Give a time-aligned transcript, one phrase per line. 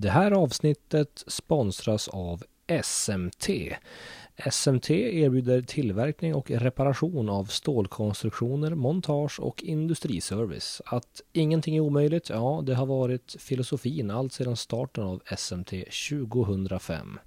[0.00, 2.42] Det här avsnittet sponsras av
[2.82, 3.48] SMT.
[4.50, 10.82] SMT erbjuder tillverkning och reparation av stålkonstruktioner, montage och industriservice.
[10.84, 15.70] Att ingenting är omöjligt, ja, det har varit filosofin allt sedan starten av SMT
[16.10, 17.18] 2005.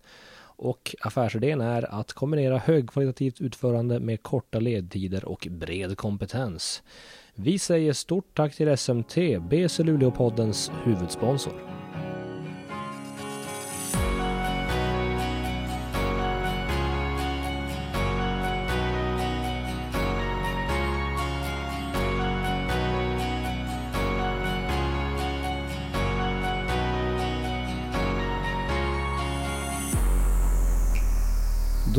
[0.43, 6.83] Och affärsidén är att kombinera högkvalitativt utförande med korta ledtider och bred kompetens.
[7.33, 9.17] Vi säger stort tack till SMT,
[9.49, 11.90] BC Luleåpoddens huvudsponsor.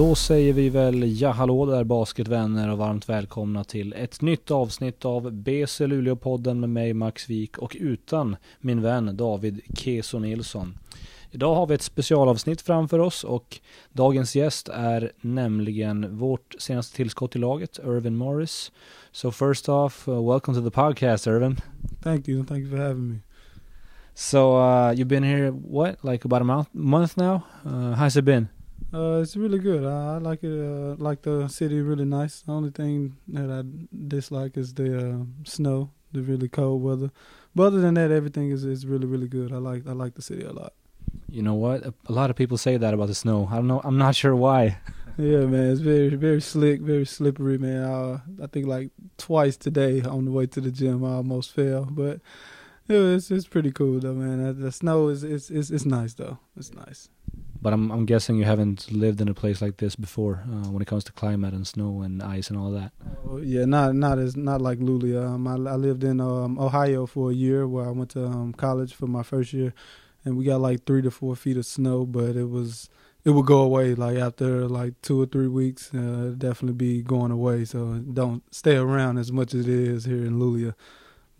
[0.02, 5.04] Då säger vi väl ja hallå där basketvänner och varmt välkomna till ett nytt avsnitt
[5.04, 10.78] av BC Luleå-podden med mig Max Wik och utan min vän David Keso Nilsson.
[11.30, 13.60] Idag har vi ett specialavsnitt framför oss och
[13.92, 18.72] dagens gäst är nämligen vårt senaste tillskott i laget, Irvin Morris.
[19.12, 21.56] So first off, uh, welcome to the podcast Irvin.
[22.02, 23.18] Thank you, thank you for having me.
[24.14, 27.42] So uh, you've been here, what, like about a month, month now?
[27.64, 28.61] Uh, how's it been?
[28.92, 29.84] Uh, it's really good.
[29.84, 30.52] I, I like it.
[30.52, 32.42] Uh, like the city, really nice.
[32.42, 33.62] The only thing that I
[34.08, 37.10] dislike is the uh, snow, the really cold weather.
[37.54, 39.52] But other than that, everything is, is really really good.
[39.52, 40.74] I like I like the city a lot.
[41.28, 41.84] You know what?
[41.84, 43.48] A, a lot of people say that about the snow.
[43.50, 43.80] I don't know.
[43.84, 44.78] I'm not sure why.
[45.18, 47.84] yeah, man, it's very very slick, very slippery, man.
[47.84, 51.84] I, I think like twice today on the way to the gym, I almost fell,
[51.84, 52.20] but
[52.88, 54.60] it was, it's pretty cool though, man.
[54.60, 56.38] The snow is it's it's, it's nice though.
[56.56, 57.08] It's nice.
[57.62, 60.82] But I'm I'm guessing you haven't lived in a place like this before uh, when
[60.82, 62.90] it comes to climate and snow and ice and all that.
[63.28, 65.24] Oh, yeah, not not as not like Luleå.
[65.24, 68.52] Um, I, I lived in um, Ohio for a year where I went to um,
[68.52, 69.72] college for my first year,
[70.24, 72.90] and we got like three to four feet of snow, but it was
[73.24, 75.94] it would go away like after like two or three weeks.
[75.94, 77.64] Uh, definitely be going away.
[77.64, 80.74] So don't stay around as much as it is here in Luleå.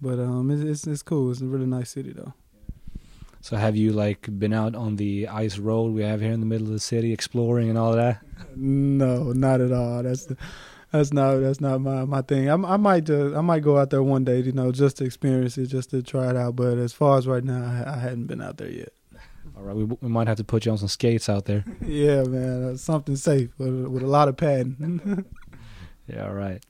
[0.00, 1.32] But um, it's it's cool.
[1.32, 2.34] It's a really nice city though.
[3.42, 6.46] So have you like been out on the ice road we have here in the
[6.46, 8.20] middle of the city exploring and all that?
[8.54, 10.04] No, not at all.
[10.04, 10.28] That's
[10.92, 12.48] that's not that's not my my thing.
[12.48, 15.04] I, I might just I might go out there one day, you know, just to
[15.04, 16.54] experience it, just to try it out.
[16.54, 18.92] But as far as right now, I, I hadn't been out there yet.
[19.56, 21.64] All right, we we might have to put you on some skates out there.
[21.84, 25.24] yeah, man, uh, something safe with, with a lot of padding.
[26.06, 26.64] yeah, all right.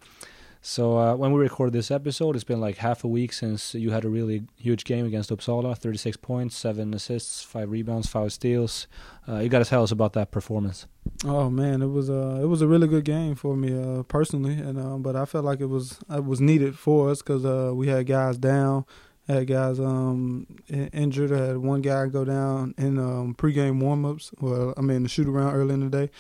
[0.65, 3.91] So uh, when we record this episode, it's been like half a week since you
[3.91, 5.77] had a really huge game against Uppsala.
[5.77, 8.87] 36 points, 7 assists, 5 rebounds, 5 steals.
[9.29, 10.87] Uh, you got to tell us about that performance.
[11.25, 14.55] Oh man, it was a it was a really good game for me uh, personally,
[14.55, 17.73] and um, but I felt like it was it was needed for us because uh,
[17.75, 18.85] we had guys down,
[19.27, 21.33] had guys um, injured.
[21.33, 24.33] I had one guy go down in um, pregame warmups.
[24.41, 26.13] Well, I mean the shoot around early in the day.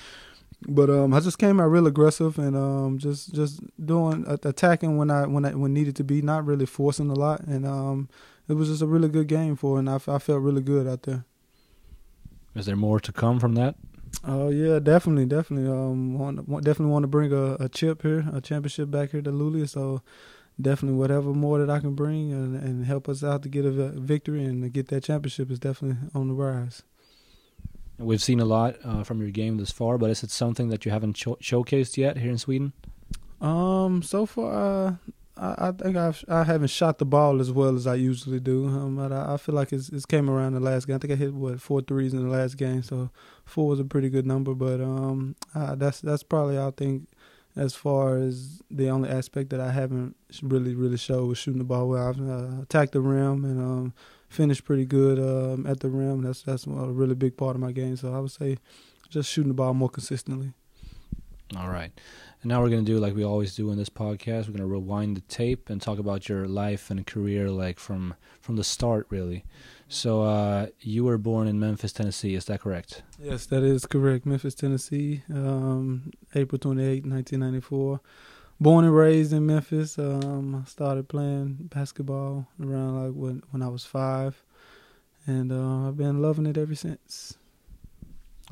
[0.68, 5.10] But um, I just came out real aggressive and um, just just doing attacking when
[5.10, 8.08] I when I when needed to be, not really forcing a lot, and um,
[8.48, 11.02] it was just a really good game for, and I, I felt really good out
[11.02, 11.24] there.
[12.54, 13.76] Is there more to come from that?
[14.24, 15.70] Oh uh, yeah, definitely, definitely.
[15.70, 19.22] Um, want, want, definitely want to bring a, a chip here, a championship back here
[19.22, 19.68] to Luleå.
[19.68, 20.02] So
[20.60, 23.70] definitely, whatever more that I can bring and, and help us out to get a
[23.70, 26.82] victory and to get that championship is definitely on the rise.
[28.02, 30.84] We've seen a lot uh, from your game this far, but is it something that
[30.84, 32.72] you haven't cho- showcased yet here in Sweden?
[33.40, 34.94] Um, so far, uh,
[35.36, 38.66] I, I, think I've I haven't shot the ball as well as I usually do.
[38.66, 40.96] Um, but I, I, feel like it's, it's came around the last game.
[40.96, 43.10] I think I hit what four threes in the last game, so
[43.44, 44.54] four was a pretty good number.
[44.54, 47.08] But um, that's that's probably I think
[47.56, 51.64] as far as the only aspect that I haven't really really showed was shooting the
[51.64, 52.08] ball well.
[52.08, 53.94] I've uh, attacked the rim and um,
[54.32, 56.22] finished pretty good um, at the rim.
[56.22, 57.96] That's that's a really big part of my game.
[57.96, 58.58] So I would say
[59.08, 60.52] just shooting the ball more consistently.
[61.56, 61.92] All right.
[62.40, 64.46] And now we're going to do like we always do in this podcast.
[64.46, 68.14] We're going to rewind the tape and talk about your life and career like from
[68.40, 69.44] from the start really.
[69.88, 73.02] So uh, you were born in Memphis, Tennessee, is that correct?
[73.22, 74.24] Yes, that is correct.
[74.24, 78.00] Memphis, Tennessee, um, April 28, 1994
[78.62, 79.98] born and raised in Memphis.
[79.98, 84.42] Um, I started playing basketball around like when when I was five,
[85.26, 87.38] and uh, I've been loving it ever since.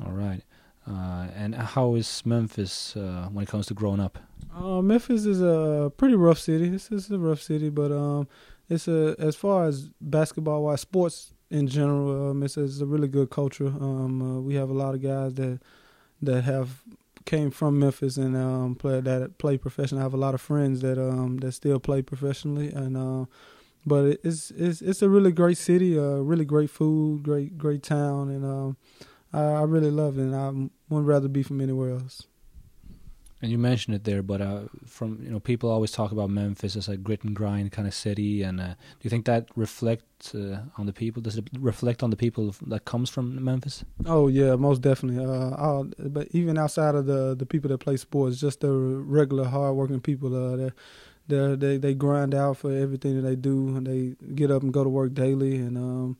[0.05, 0.41] All right.
[0.87, 4.17] Uh, and how is Memphis uh, when it comes to growing up?
[4.55, 6.67] Uh, Memphis is a pretty rough city.
[6.67, 8.27] It's, it's a rough city, but um,
[8.67, 13.07] it's a as far as basketball wise, sports in general, um, it's, it's a really
[13.07, 13.67] good culture.
[13.67, 15.59] Um, uh, we have a lot of guys that
[16.21, 16.83] that have
[17.25, 20.01] came from Memphis and um, play that play professionally.
[20.01, 23.25] I have a lot of friends that um, that still play professionally, and uh,
[23.85, 28.29] but it's it's it's a really great city, uh, really great food, great great town,
[28.29, 28.77] and um,
[29.33, 30.23] I, I really love it.
[30.23, 30.49] and I
[30.89, 32.27] wouldn't rather be from anywhere else.
[33.41, 36.75] And you mentioned it there, but uh, from you know, people always talk about Memphis
[36.75, 38.43] as a grit and grind kind of city.
[38.43, 41.23] And uh, do you think that reflects uh, on the people?
[41.23, 43.83] Does it reflect on the people that comes from Memphis?
[44.05, 45.25] Oh yeah, most definitely.
[45.25, 50.01] Uh, but even outside of the the people that play sports, just the regular hardworking
[50.01, 50.35] people.
[50.35, 50.69] Uh,
[51.27, 54.73] they they they grind out for everything that they do, and they get up and
[54.73, 55.55] go to work daily.
[55.55, 56.17] And um,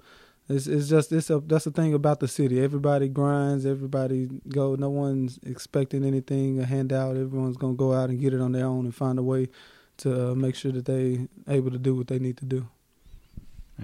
[0.49, 2.61] it's it's just it's a that's the thing about the city.
[2.61, 3.65] Everybody grinds.
[3.65, 4.75] Everybody go.
[4.75, 7.17] No one's expecting anything a handout.
[7.17, 9.49] Everyone's gonna go out and get it on their own and find a way
[9.97, 12.67] to uh, make sure that they able to do what they need to do.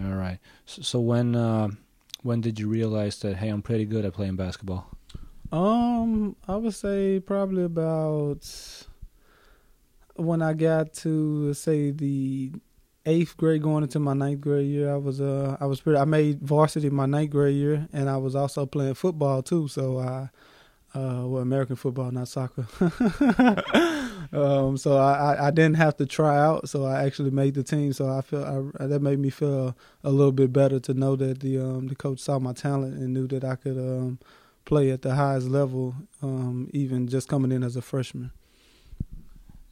[0.03, 0.39] All right.
[0.65, 1.69] So, so when uh,
[2.23, 4.87] when did you realize that hey, I'm pretty good at playing basketball?
[5.51, 8.45] Um, I would say probably about
[10.15, 12.51] when I got to say the
[13.07, 16.05] eighth grade going into my ninth grade year, I was uh I was pretty I
[16.05, 19.67] made varsity my ninth grade year, and I was also playing football too.
[19.67, 20.29] So I
[20.93, 22.67] uh well American football, not soccer.
[24.33, 27.93] um, so I, I didn't have to try out, so I actually made the team.
[27.93, 31.39] So I feel I, that made me feel a little bit better to know that
[31.39, 34.19] the um the coach saw my talent and knew that I could um
[34.65, 38.31] play at the highest level, um even just coming in as a freshman.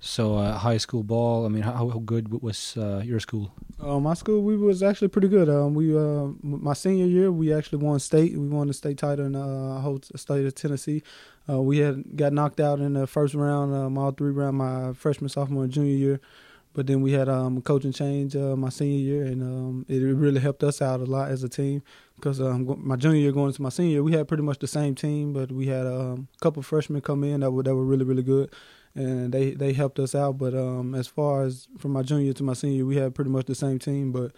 [0.05, 1.47] So uh, high school ball.
[1.47, 3.51] I mean, how, how good was uh, your school?
[3.81, 5.49] Uh, my school, we was actually pretty good.
[5.49, 8.37] Um, we uh, my senior year, we actually won state.
[8.37, 11.01] We won the state title in the uh, whole state of Tennessee.
[11.49, 14.93] Uh, we had got knocked out in the first round, um, all three round, my
[14.93, 16.19] freshman, sophomore, and junior year.
[16.73, 20.39] But then we had um, a coaching change my senior year, and um, it really
[20.39, 21.81] helped us out a lot as a team.
[22.15, 24.67] Because um, my junior year going into my senior year, we had pretty much the
[24.67, 27.85] same team, but we had um, a couple freshmen come in that were that were
[27.85, 28.51] really really good
[28.95, 30.37] and they they helped us out.
[30.37, 33.45] But um, as far as from my junior to my senior, we had pretty much
[33.45, 34.31] the same team, but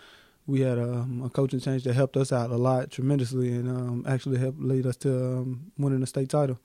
[0.48, 3.70] we had a, um, a coaching change that helped us out a lot tremendously, and
[3.70, 6.58] um, actually helped lead us to um, winning the state title.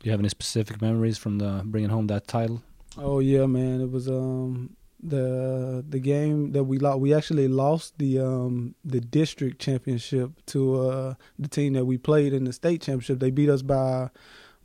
[0.00, 2.62] Do you have any specific memories from the bringing home that title?
[2.96, 3.80] Oh yeah, man!
[3.80, 7.00] It was um, the the game that we lost.
[7.00, 12.32] We actually lost the um, the district championship to uh, the team that we played
[12.32, 13.20] in the state championship.
[13.20, 14.10] They beat us by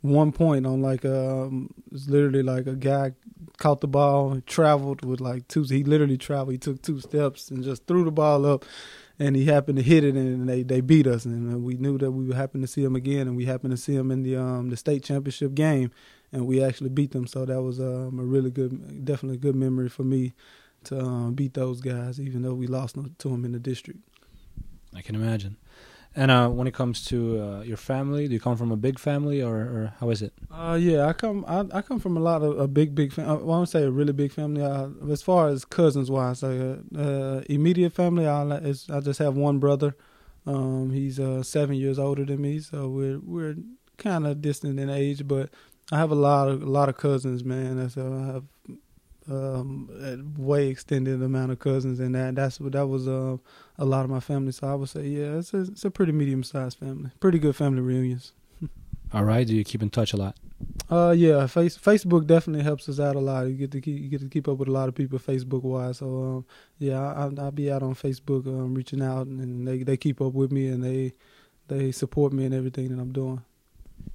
[0.04, 3.12] one point on like um it's literally like a guy
[3.56, 7.64] caught the ball traveled with like two he literally traveled he took two steps and
[7.64, 8.64] just threw the ball up
[9.18, 11.24] and he happened to hit it and they they beat us.
[11.24, 13.76] And we knew that we would happen to see him again and we happened to
[13.76, 15.90] see him in the um the state championship game
[16.32, 17.26] and we actually beat them.
[17.26, 20.34] So that was um a really good definitely a good memory for me
[20.84, 24.00] to um, beat those guys even though we lost to them in the district.
[24.94, 25.56] I can imagine
[26.16, 28.98] and uh, when it comes to uh, your family, do you come from a big
[28.98, 30.32] family, or, or how is it?
[30.50, 33.32] Uh, yeah, I come I, I come from a lot of a big big family.
[33.32, 34.62] I won't say a really big family.
[34.62, 39.34] Uh, as far as cousins wise, like uh, uh, immediate family, I I just have
[39.36, 39.96] one brother.
[40.46, 43.56] Um, he's uh, seven years older than me, so we're we're
[43.98, 45.26] kind of distant in age.
[45.26, 45.50] But
[45.90, 47.88] I have a lot of a lot of cousins, man.
[47.90, 48.44] So I have
[49.30, 53.36] um, way extended amount of cousins, and that that's what that was uh,
[53.78, 54.52] a lot of my family.
[54.52, 57.10] So I would say, yeah, it's a, it's a pretty medium sized family.
[57.20, 58.32] Pretty good family reunions.
[59.12, 59.46] All right.
[59.46, 60.36] Do you keep in touch a lot?
[60.90, 61.46] Uh, yeah.
[61.46, 63.46] Face Facebook definitely helps us out a lot.
[63.46, 65.62] You get to keep you get to keep up with a lot of people Facebook
[65.62, 65.98] wise.
[65.98, 66.46] So um,
[66.78, 70.32] yeah, I, I'll be out on Facebook, um, reaching out, and they they keep up
[70.32, 71.14] with me and they
[71.68, 73.42] they support me and everything that I'm doing.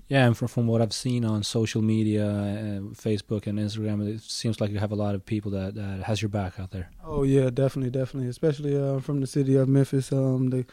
[0.10, 4.22] Yeah, and from, from what I've seen on social media, uh, Facebook and Instagram, it
[4.22, 6.90] seems like you have a lot of people that, that has your back out there.
[7.06, 8.28] Oh yeah, definitely, definitely.
[8.28, 10.12] Especially uh, from the city of Memphis.
[10.12, 10.66] Um, the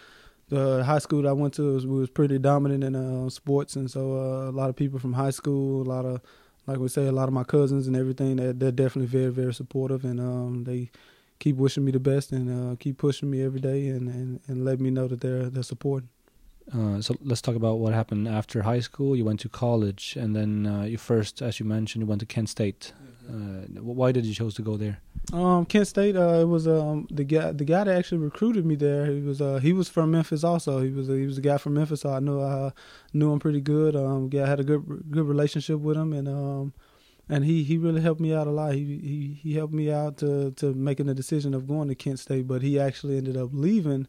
[0.48, 3.90] the high school that I went to was, was pretty dominant in uh, sports, and
[3.90, 6.20] so uh, a lot of people from high school, a lot of
[6.66, 8.36] like we say, a lot of my cousins and everything.
[8.36, 10.90] They're, they're definitely very, very supportive, and um, they
[11.38, 14.64] keep wishing me the best and uh, keep pushing me every day, and, and, and
[14.64, 16.08] let me know that they're they're supporting.
[16.74, 19.14] Uh, so let's talk about what happened after high school.
[19.14, 22.26] You went to college, and then uh, you first, as you mentioned, you went to
[22.26, 22.92] Kent State.
[23.28, 24.98] Uh, why did you choose to go there?
[25.32, 26.16] Um, Kent State.
[26.16, 29.06] Uh, it was um the guy the guy that actually recruited me there.
[29.06, 30.80] He was uh he was from Memphis also.
[30.80, 32.02] He was a, he was a guy from Memphis.
[32.02, 32.72] So I knew I
[33.12, 33.96] knew him pretty good.
[33.96, 36.72] Um, yeah, I had a good good relationship with him, and um
[37.28, 38.74] and he, he really helped me out a lot.
[38.74, 42.20] He he he helped me out to to making the decision of going to Kent
[42.20, 44.06] State, but he actually ended up leaving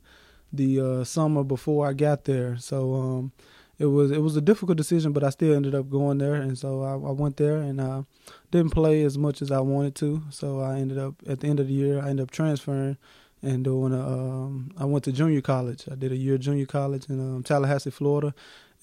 [0.51, 2.57] the uh, summer before I got there.
[2.57, 3.31] So um,
[3.79, 6.57] it was it was a difficult decision, but I still ended up going there, and
[6.57, 8.05] so I, I went there and
[8.51, 10.23] didn't play as much as I wanted to.
[10.29, 12.97] So I ended up at the end of the year, I ended up transferring
[13.41, 14.01] and doing a.
[14.01, 15.85] Um, I went to junior college.
[15.91, 18.33] I did a year junior college in um, Tallahassee, Florida,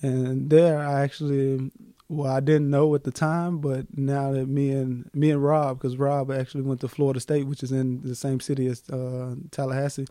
[0.01, 1.73] and there I actually
[2.09, 5.79] well, I didn't know at the time, but now that me and me and Rob,
[5.79, 9.35] because Rob actually went to Florida State, which is in the same city as uh,
[9.51, 10.07] Tallahassee,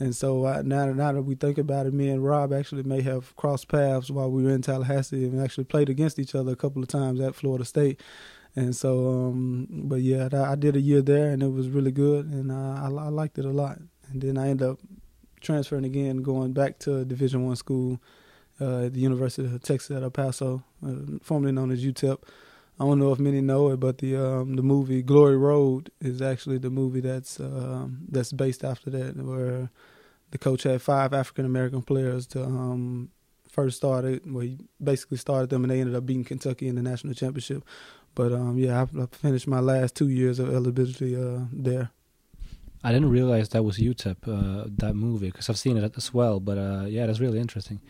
[0.00, 3.02] and so uh, now, now that we think about it, me and Rob actually may
[3.02, 6.56] have crossed paths while we were in Tallahassee and actually played against each other a
[6.56, 8.00] couple of times at Florida State.
[8.54, 12.26] And so, um, but yeah, I did a year there, and it was really good,
[12.26, 13.78] and uh, I, I liked it a lot.
[14.10, 14.78] And then I ended up
[15.40, 18.00] transferring again, going back to Division One school
[18.60, 22.18] uh, at the University of Texas at El Paso, uh, formerly known as UTEP.
[22.80, 26.22] I don't know if many know it, but the um, the movie Glory Road is
[26.22, 29.70] actually the movie that's um, that's based after that, where
[30.30, 33.10] the coach had five African American players to um,
[33.48, 34.22] first started.
[34.32, 37.64] Well, he basically started them, and they ended up beating Kentucky in the national championship.
[38.14, 41.90] But um, yeah, I, I, finished my last two years of eligibility uh, there.
[42.84, 46.38] I didn't realize that was UTEP uh, that movie because I've seen it as well.
[46.38, 47.80] But uh, yeah, that's really interesting.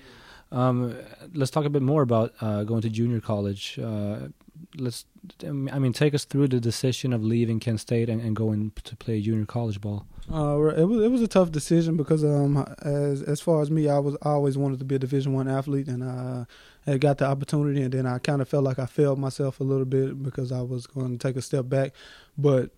[0.51, 0.97] Um,
[1.35, 3.79] let's talk a bit more about uh, going to junior college.
[3.79, 4.29] Uh,
[4.77, 5.05] let's,
[5.45, 8.97] I mean, take us through the decision of leaving Kent State and, and going to
[8.97, 10.07] play junior college ball.
[10.33, 13.89] Uh, it was it was a tough decision because um as as far as me,
[13.89, 16.45] I was I always wanted to be a Division One athlete, and I
[16.85, 19.65] had got the opportunity, and then I kind of felt like I failed myself a
[19.65, 21.93] little bit because I was going to take a step back,
[22.37, 22.71] but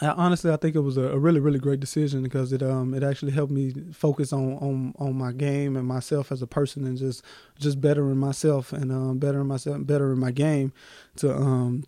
[0.00, 2.92] I, honestly, I think it was a, a, really, really great decision because it um
[2.92, 6.84] it actually helped me focus on, on, on my game and myself as a person
[6.84, 7.22] and just
[7.58, 10.72] just bettering myself and um bettering myself, bettering my game
[11.16, 11.84] to um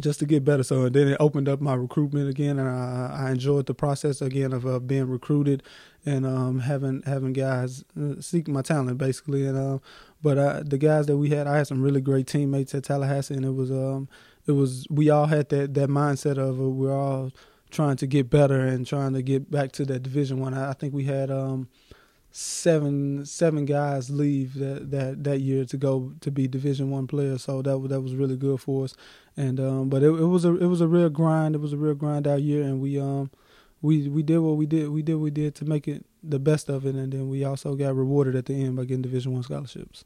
[0.00, 0.62] just to get better.
[0.62, 4.52] So then it opened up my recruitment again, and I, I enjoyed the process again
[4.52, 5.62] of uh, being recruited
[6.06, 9.46] and um, having having guys uh, seek my talent basically.
[9.46, 9.78] And uh,
[10.22, 13.34] but uh, the guys that we had, I had some really great teammates at Tallahassee,
[13.34, 14.08] and it was um,
[14.46, 17.30] it was we all had that that mindset of uh, we're all
[17.70, 20.54] trying to get better and trying to get back to that Division One.
[20.54, 21.68] I, I think we had um,
[22.30, 27.44] seven seven guys leave that, that that year to go to be Division One players.
[27.44, 28.94] So that that was really good for us.
[29.36, 31.54] And um, but it, it was a it was a real grind.
[31.54, 33.30] It was a real grind out year, and we um
[33.80, 34.90] we we did what we did.
[34.90, 37.44] We did what we did to make it the best of it, and then we
[37.44, 40.04] also got rewarded at the end by getting Division One scholarships.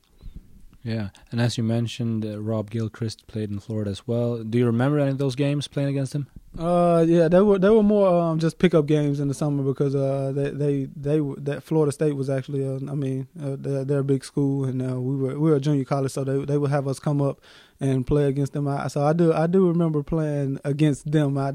[0.87, 4.45] Yeah, and as you mentioned, uh, Rob Gilchrist played in Florida as well.
[4.45, 6.29] Do you remember any of those games playing against him?
[6.59, 9.95] Uh, yeah, they were they were more um, just pickup games in the summer because
[9.95, 13.99] uh they they they that Florida State was actually uh, I mean uh, they're, they're
[13.99, 16.57] a big school and uh, we were we were a junior college so they they
[16.57, 17.41] would have us come up
[17.81, 18.69] and play against them.
[18.69, 21.37] I, so I do I do remember playing against them.
[21.37, 21.53] I,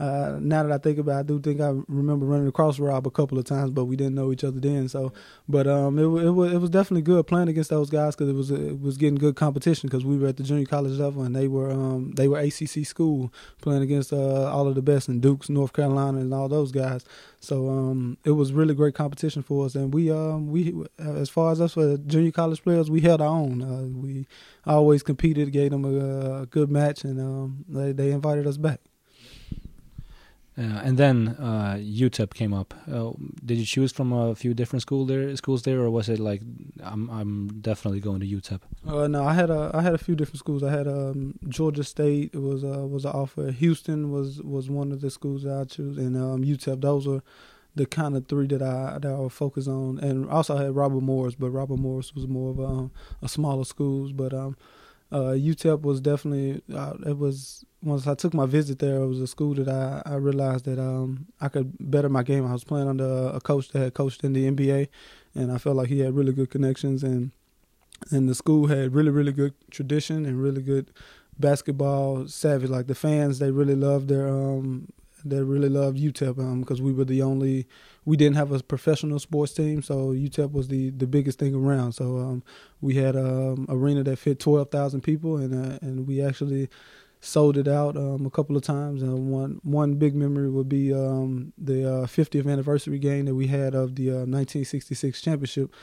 [0.00, 3.06] uh, now that I think about, it, I do think I remember running across Rob
[3.06, 4.88] a couple of times, but we didn't know each other then.
[4.88, 5.12] So,
[5.48, 8.34] but um, it it was it was definitely good playing against those guys because it
[8.34, 11.34] was it was getting good competition because we were at the junior college level and
[11.34, 13.32] they were um they were ACC school
[13.62, 17.04] playing against uh, all of the best in Dukes, North Carolina, and all those guys.
[17.40, 21.52] So um, it was really great competition for us, and we um, we as far
[21.52, 23.62] as us for junior college players, we held our own.
[23.62, 24.26] Uh, we
[24.66, 28.80] always competed, gave them a, a good match, and um, they they invited us back.
[30.56, 32.74] Uh, and then uh, UTEP came up.
[32.90, 33.10] Uh,
[33.44, 36.42] did you choose from a few different school there, schools there, or was it like
[36.80, 38.60] I'm I'm definitely going to UTEP?
[38.86, 40.62] Uh, no, I had a I had a few different schools.
[40.62, 42.36] I had um, Georgia State.
[42.36, 43.50] Was uh, was an offer.
[43.50, 46.80] Houston was was one of the schools that I chose, and um, UTEP.
[46.80, 47.22] Those were
[47.74, 49.98] the kind of three that I that I would focus on.
[49.98, 52.90] And also I had Robert Morris, but Robert Morris was more of a,
[53.22, 54.12] a smaller schools.
[54.12, 54.56] But um,
[55.14, 58.96] uh, UTEP was definitely uh, it was once I took my visit there.
[58.96, 62.44] It was a school that I, I realized that um, I could better my game.
[62.44, 64.88] I was playing under a coach that had coached in the NBA,
[65.36, 67.30] and I felt like he had really good connections and
[68.10, 70.90] and the school had really really good tradition and really good
[71.38, 72.66] basketball savvy.
[72.66, 74.88] Like the fans, they really loved their um
[75.24, 77.66] they really loved UTEP because um, we were the only
[78.04, 81.92] we didn't have a professional sports team, so UTEP was the, the biggest thing around.
[81.92, 82.42] So um,
[82.80, 86.68] we had an um, arena that fit twelve thousand people, and uh, and we actually
[87.20, 89.02] sold it out um, a couple of times.
[89.02, 93.46] And one one big memory would be um, the uh, 50th anniversary game that we
[93.46, 95.74] had of the uh, 1966 championship.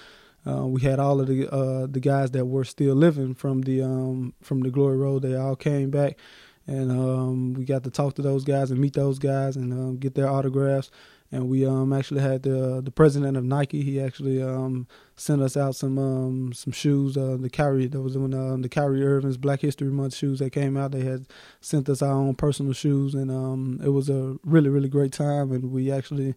[0.46, 3.82] Uh, we had all of the uh, the guys that were still living from the
[3.82, 5.22] um, from the Glory Road.
[5.22, 6.18] They all came back,
[6.72, 9.98] and um, we got to talk to those guys and meet those guys and um,
[9.98, 10.90] get their autographs
[11.32, 13.82] and we um actually had the the president of Nike.
[13.84, 17.18] He actually um sent us out some um some shoes.
[17.18, 20.52] Uh, the Kyrie that was when uh, the Kyrie Irving's Black History Month shoes that
[20.52, 20.92] came out.
[20.92, 21.28] They had
[21.62, 25.52] sent us our own personal shoes, and um it was a really really great time.
[25.52, 26.36] And we actually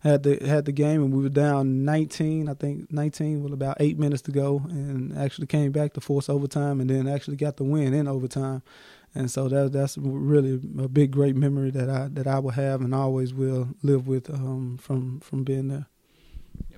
[0.00, 2.48] had the had the game, and we were down 19.
[2.48, 6.30] I think 19 with about eight minutes to go, and actually came back to force
[6.30, 8.62] overtime, and then actually got the win in overtime
[9.14, 12.80] and so that that's really a big great memory that I that I will have
[12.80, 15.86] and always will live with um, from from being there.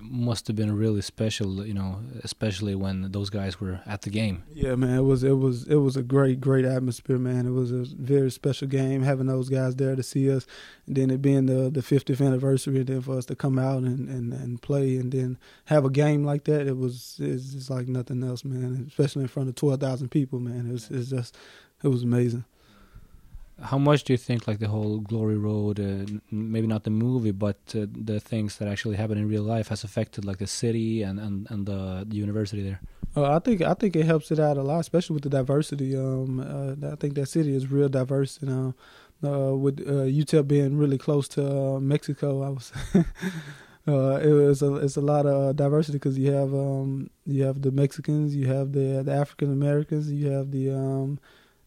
[0.01, 4.43] must have been really special, you know, especially when those guys were at the game.
[4.53, 7.47] Yeah, man, it was it was it was a great great atmosphere, man.
[7.47, 10.45] It was a very special game having those guys there to see us,
[10.87, 13.83] and then it being the the 50th anniversary, and then for us to come out
[13.83, 17.69] and, and, and play, and then have a game like that, it was it's just
[17.69, 18.85] like nothing else, man.
[18.89, 20.67] Especially in front of 12,000 people, man.
[20.67, 21.37] It was it's just
[21.83, 22.45] it was amazing
[23.61, 27.31] how much do you think like the whole glory road uh, maybe not the movie
[27.31, 31.01] but uh, the things that actually happen in real life has affected like the city
[31.01, 32.81] and and, and the, the university there
[33.17, 35.95] uh, I think I think it helps it out a lot, especially with the diversity.
[35.95, 38.75] Um, uh, I think that city is real diverse, you know.
[39.23, 42.73] Uh, with uh, UTEP being really close to Mexico, I was.
[43.87, 47.71] it was a, it's a lot of diversity because you have um, you have the
[47.71, 51.19] Mexicans, you have the the African Americans, you have the um,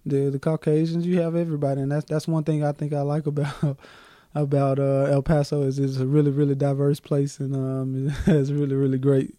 [0.08, 3.26] the the Caucasians, you have everybody, and that's that's one thing I think I like
[3.26, 3.78] about
[4.34, 8.52] about uh, El Paso is it's a really really diverse place and um, it has
[8.52, 9.34] really really great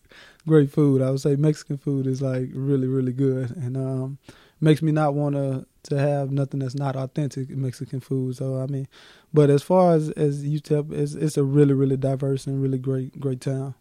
[0.47, 1.01] great food.
[1.01, 4.17] I would say Mexican food is like really really good and um,
[4.61, 8.35] makes me not want to to have nothing that's not authentic Mexican food.
[8.35, 8.87] So I mean,
[9.33, 13.19] but as far as as UTEP, it's it's a really really diverse and really great
[13.19, 13.75] great town.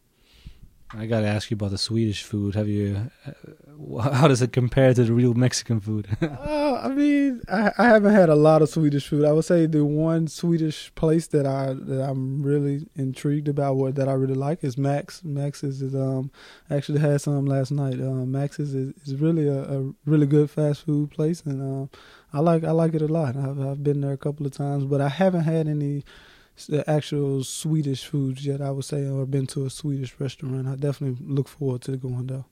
[0.94, 2.54] I got to ask you about the Swedish food.
[2.54, 3.10] Have you?
[3.26, 6.08] Uh, how does it compare to the real Mexican food?
[6.22, 9.26] uh, I mean, I, I, haven't had a lot of Swedish food.
[9.26, 13.96] I would say the one Swedish place that I that I'm really intrigued about, what
[13.96, 15.22] that I really like, is Max.
[15.22, 16.30] Max is, um
[16.70, 17.94] actually had some last night.
[17.94, 21.90] Um, Max is is really a, a, really good fast food place, and um,
[22.32, 23.36] I like I like it a lot.
[23.36, 26.04] I've I've been there a couple of times, but I haven't had any
[26.66, 28.60] the actual Swedish foods yet.
[28.60, 30.66] I would say, or been to a Swedish restaurant.
[30.66, 32.44] I definitely look forward to going there.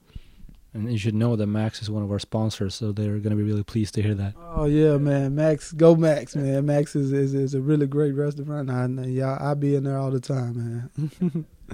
[0.77, 3.37] And you should know that Max is one of our sponsors, so they're going to
[3.37, 4.35] be really pleased to hear that.
[4.39, 6.67] Oh yeah, man, Max, go Max, man.
[6.67, 8.71] Max is is, is a really great restaurant.
[8.71, 11.47] I, yeah, I be in there all the time, man.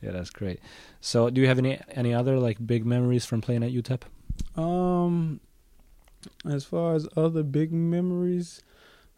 [0.00, 0.60] yeah, that's great.
[1.00, 4.02] So, do you have any any other like big memories from playing at UTEP?
[4.56, 5.40] Um,
[6.48, 8.62] as far as other big memories,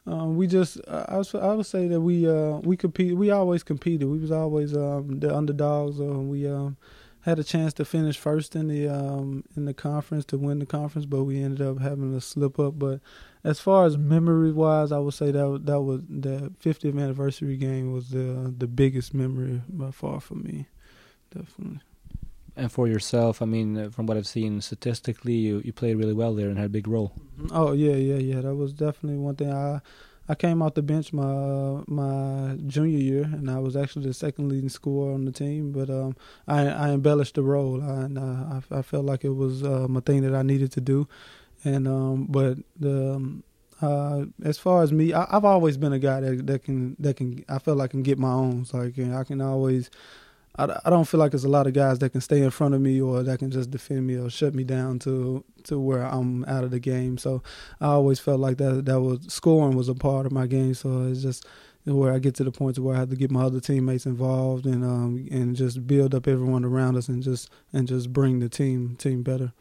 [0.09, 4.09] um, we just I, I would say that we uh, we compete we always competed.
[4.09, 6.79] We was always um, the underdogs uh, we um,
[7.23, 10.67] had a chance to finish first in the um, in the conference to win the
[10.67, 12.79] conference but we ended up having to slip up.
[12.79, 13.01] But
[13.45, 17.93] as far as memory wise I would say that that was the 50th anniversary game
[17.93, 20.69] was the the biggest memory by far for me.
[21.35, 21.81] Definitely
[22.59, 26.13] and for yourself, I mean, uh, from what I've seen statistically, you, you played really
[26.13, 27.13] well there and had a big role.
[27.39, 27.49] Mm-hmm.
[27.53, 28.41] Oh yeah, yeah, yeah.
[28.41, 29.53] That was definitely one thing.
[29.53, 29.81] I
[30.29, 34.49] I came off the bench my my junior year, and I was actually the second
[34.51, 35.73] leading scorer on the team.
[35.73, 36.17] But um,
[36.47, 40.01] I I embellished the role, and uh, I I felt like it was um, a
[40.01, 41.09] thing that I needed to do.
[41.65, 43.43] And um, but the um,
[43.81, 47.17] uh, as far as me, I, have always been a guy that that can that
[47.17, 48.65] can I feel like I can get my own.
[48.65, 49.91] So I I can always
[50.59, 52.75] I, I don't feel like there's a lot of guys that can stay in front
[52.75, 56.03] of me or that can just defend me or shut me down to to where
[56.03, 57.17] I'm out of the game.
[57.19, 57.43] So
[57.81, 60.75] I always felt like that that was scoring was a part of my game.
[60.75, 61.47] So it's just
[61.85, 64.05] where I get to the point to where I have to get my other teammates
[64.05, 68.41] involved and um and just build up everyone around us and just and just bring
[68.41, 69.53] the team team better.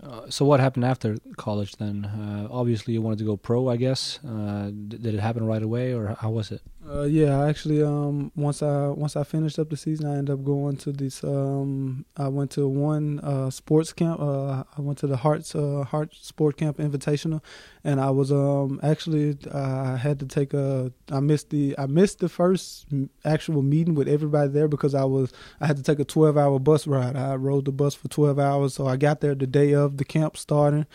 [0.00, 2.04] Uh, so what happened after college then?
[2.04, 4.20] Uh, obviously, you wanted to go pro, I guess.
[4.24, 6.62] Uh, did it happen right away, or how was it?
[6.90, 10.42] Uh, yeah, actually, um, once I once I finished up the season, I ended up
[10.42, 11.22] going to this.
[11.22, 14.18] Um, I went to one uh, sports camp.
[14.18, 17.42] Uh, I went to the Hearts uh, Heart Sport Camp Invitational,
[17.84, 20.90] and I was um, actually I had to take a.
[21.12, 22.86] I missed the I missed the first
[23.22, 26.58] actual meeting with everybody there because I was I had to take a twelve hour
[26.58, 27.16] bus ride.
[27.16, 30.06] I rode the bus for twelve hours, so I got there the day of the
[30.06, 30.86] camp starting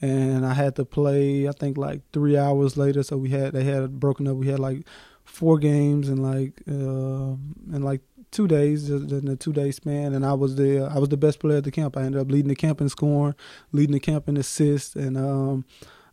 [0.00, 1.48] and I had to play.
[1.48, 3.02] I think like three hours later.
[3.02, 4.36] So we had they had broken up.
[4.36, 4.86] We had like
[5.30, 7.34] four games in like uh,
[7.74, 11.08] in like two days in a two day span, and I was the I was
[11.08, 11.96] the best player at the camp.
[11.96, 13.34] I ended up leading the camp in scoring,
[13.72, 15.64] leading the camp in assists, and um,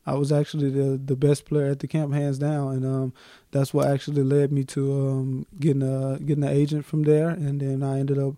[0.06, 2.74] I was actually the the best player at the camp, hands down.
[2.74, 3.14] And um,
[3.52, 7.60] that's what actually led me to um, getting a getting an agent from there, and
[7.60, 8.36] then I ended up.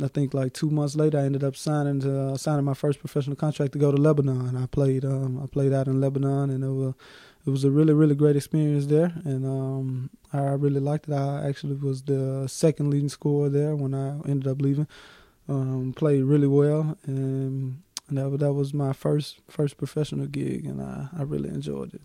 [0.00, 3.00] I think like two months later, I ended up signing to, uh, signing my first
[3.00, 4.56] professional contract to go to Lebanon.
[4.56, 6.94] I played um, I played out in Lebanon, and it was
[7.46, 11.14] it was a really really great experience there, and um, I really liked it.
[11.14, 14.86] I actually was the second leading scorer there when I ended up leaving.
[15.48, 21.08] Um, played really well, and that that was my first first professional gig, and I,
[21.16, 22.02] I really enjoyed it.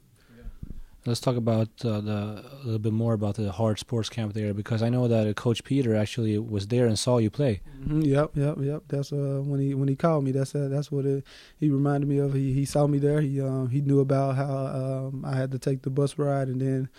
[1.06, 4.56] Let's talk about uh, the a little bit more about the hard Sports Camp there
[4.56, 7.62] because I know that uh, Coach Peter actually was there and saw you play.
[7.80, 8.84] Mm-hmm, yep, yep, yep.
[8.88, 10.32] That's uh, when he when he called me.
[10.32, 11.24] That's uh, that's what it,
[11.60, 12.34] he reminded me of.
[12.34, 13.22] He he saw me there.
[13.22, 16.60] He um, he knew about how um, I had to take the bus ride and
[16.60, 16.90] then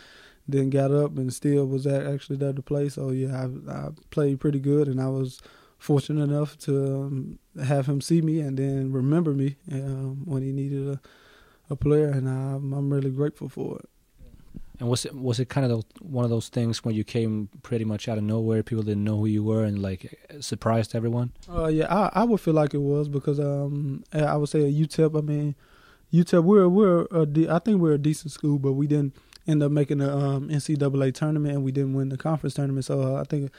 [0.47, 2.88] then got up and still was actually there to play.
[2.88, 5.40] So yeah, I, I played pretty good, and I was
[5.79, 10.53] fortunate enough to um, have him see me and then remember me um, when he
[10.53, 11.01] needed a,
[11.69, 13.88] a player, and I'm, I'm really grateful for it.
[14.79, 17.85] And was it was it kind of one of those things when you came pretty
[17.85, 21.33] much out of nowhere, people didn't know who you were, and like surprised everyone?
[21.51, 24.75] Uh, yeah, I I would feel like it was because um I would say at
[24.75, 25.19] UTEP.
[25.19, 25.55] I mean,
[26.12, 27.07] UTEP we're we're
[27.51, 31.15] I think we're a decent school, but we didn't end up making the um, NCAA
[31.15, 32.85] tournament and we didn't win the conference tournament.
[32.85, 33.51] So uh, I think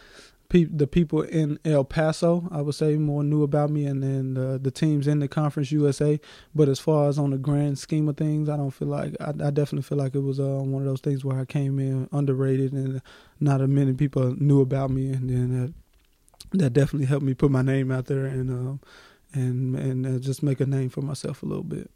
[0.50, 4.34] pe- the people in El Paso, I would say, more knew about me, and then
[4.34, 6.20] the, the teams in the Conference USA.
[6.56, 9.30] But as far as on the grand scheme of things, I don't feel like I,
[9.30, 12.10] I definitely feel like it was uh, one of those things where I came in
[12.12, 13.02] underrated, and
[13.40, 15.74] not a many people knew about me, and then that
[16.52, 18.78] that definitely helped me put my name out there and uh,
[19.34, 21.92] and and uh, just make a name for myself a little bit.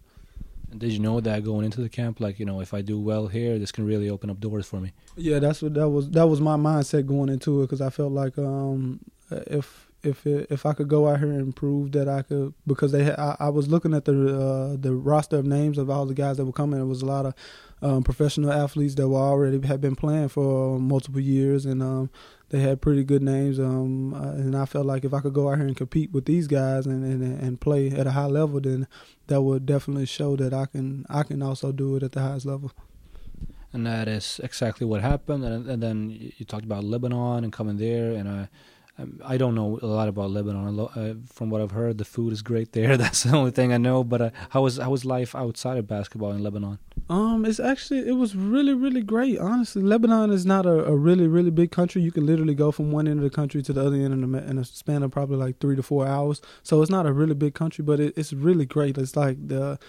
[0.77, 3.27] Did you know that going into the camp, like you know, if I do well
[3.27, 4.93] here, this can really open up doors for me?
[5.15, 6.09] Yeah, that's what that was.
[6.11, 10.47] That was my mindset going into it because I felt like um, if if it,
[10.49, 13.49] if I could go out here and prove that I could, because they I, I,
[13.49, 16.51] was looking at the uh, the roster of names of all the guys that were
[16.51, 16.79] coming.
[16.79, 17.33] It was a lot of
[17.81, 22.09] um, professional athletes that were already had been playing for multiple years, and um,
[22.51, 23.59] they had pretty good names.
[23.59, 26.25] Um, uh, and I felt like if I could go out here and compete with
[26.25, 28.87] these guys and, and and play at a high level, then
[29.27, 32.45] that would definitely show that I can I can also do it at the highest
[32.45, 32.71] level.
[33.73, 35.45] And that is exactly what happened.
[35.45, 38.49] And, and then you talked about Lebanon and coming there, and I
[39.23, 40.79] I don't know a lot about Lebanon.
[40.79, 42.97] Uh, from what I've heard, the food is great there.
[43.03, 44.03] That's the only thing I know.
[44.03, 46.79] But uh, how was how was life outside of basketball in Lebanon?
[47.09, 49.39] Um, it's actually it was really really great.
[49.39, 52.01] Honestly, Lebanon is not a, a really really big country.
[52.01, 54.35] You can literally go from one end of the country to the other end in
[54.35, 56.41] a, in a span of probably like three to four hours.
[56.63, 58.97] So it's not a really big country, but it, it's really great.
[58.97, 59.79] It's like the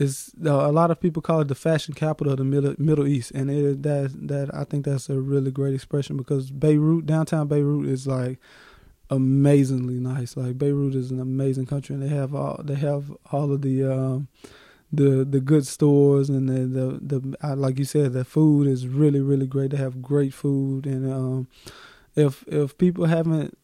[0.00, 3.32] it's a lot of people call it the fashion capital of the Middle, Middle East,
[3.32, 7.86] and it, that that I think that's a really great expression because Beirut, downtown Beirut,
[7.86, 8.38] is like
[9.10, 10.36] amazingly nice.
[10.36, 13.84] Like Beirut is an amazing country, and they have all they have all of the
[13.84, 14.28] um,
[14.90, 19.20] the the good stores and the the, the like you said, the food is really
[19.20, 19.72] really great.
[19.72, 21.48] They have great food, and um,
[22.16, 23.56] if if people haven't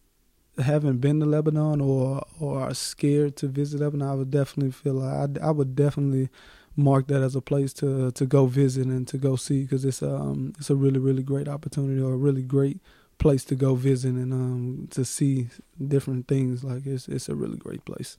[0.59, 4.95] haven't been to Lebanon or or are scared to visit Lebanon, I would definitely feel
[4.95, 6.29] like I, I would definitely
[6.77, 10.03] mark that as a place to to go visit and to go see because it's
[10.03, 12.81] um it's a really really great opportunity or a really great
[13.19, 15.49] place to go visit and um to see
[15.89, 18.19] different things like it's it's a really great place.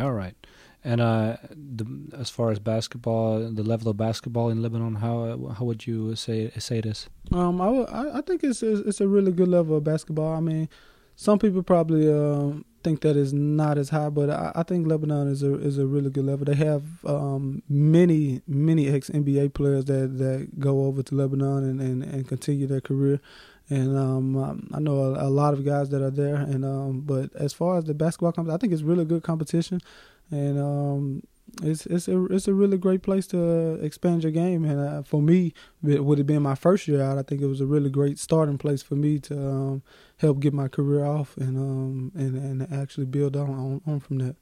[0.00, 0.34] All right.
[0.84, 1.84] And uh, the,
[2.16, 6.50] as far as basketball, the level of basketball in Lebanon, how how would you say
[6.58, 7.08] say this?
[7.32, 10.32] Um, I, I think it's it's a really good level of basketball.
[10.34, 10.68] I mean,
[11.16, 12.52] some people probably uh,
[12.84, 15.86] think that is not as high, but I, I, think Lebanon is a is a
[15.86, 16.44] really good level.
[16.44, 21.80] They have um, many many ex NBA players that, that go over to Lebanon and,
[21.80, 23.18] and, and continue their career,
[23.70, 26.36] and um, I know a, a, lot of guys that are there.
[26.36, 29.80] And um, but as far as the basketball comes, I think it's really good competition,
[30.30, 31.22] and um,
[31.62, 34.64] it's it's a it's a really great place to expand your game.
[34.64, 35.54] And uh, for me,
[35.86, 37.18] it would have been my first year out.
[37.18, 39.82] I think it was a really great starting place for me to um,
[40.18, 44.18] help get my career off and um and and actually build on on, on from
[44.18, 44.36] that.